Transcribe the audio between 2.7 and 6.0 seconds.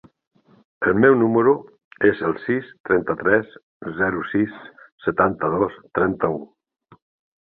trenta-tres, zero, sis, setanta-dos,